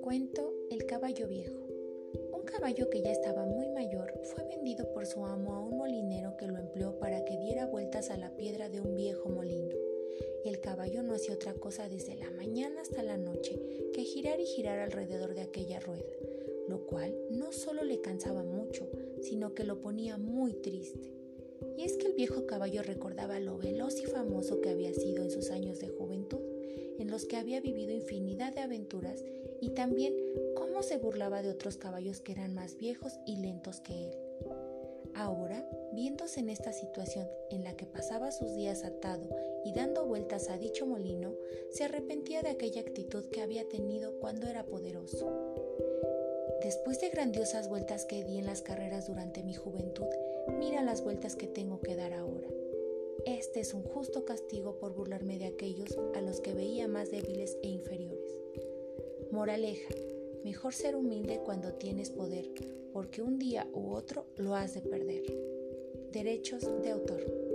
[0.00, 1.58] Cuento El caballo viejo.
[2.32, 6.38] Un caballo que ya estaba muy mayor fue vendido por su amo a un molinero
[6.38, 9.76] que lo empleó para que diera vueltas a la piedra de un viejo molino.
[10.46, 13.60] El caballo no hacía otra cosa desde la mañana hasta la noche
[13.92, 16.08] que girar y girar alrededor de aquella rueda,
[16.66, 18.88] lo cual no solo le cansaba mucho,
[19.20, 21.19] sino que lo ponía muy triste.
[21.80, 25.30] Y es que el viejo caballo recordaba lo veloz y famoso que había sido en
[25.30, 26.42] sus años de juventud,
[26.98, 29.24] en los que había vivido infinidad de aventuras
[29.62, 30.14] y también
[30.54, 34.14] cómo se burlaba de otros caballos que eran más viejos y lentos que él.
[35.14, 39.30] Ahora, viéndose en esta situación en la que pasaba sus días atado
[39.64, 41.32] y dando vueltas a dicho molino,
[41.70, 45.32] se arrepentía de aquella actitud que había tenido cuando era poderoso.
[46.62, 50.08] Después de grandiosas vueltas que di en las carreras durante mi juventud,
[50.58, 52.48] mira las vueltas que tengo que dar ahora.
[53.26, 57.58] Este es un justo castigo por burlarme de aquellos a los que veía más débiles
[57.62, 58.38] e inferiores.
[59.30, 59.94] Moraleja,
[60.44, 62.50] mejor ser humilde cuando tienes poder,
[62.92, 65.22] porque un día u otro lo has de perder.
[66.12, 67.49] Derechos de autor.